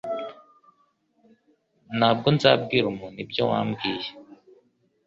Ntabwo 1.97 2.27
nzabwira 2.35 2.85
umuntu 2.89 3.17
ibyo 3.25 3.43
wambwiye. 3.51 4.07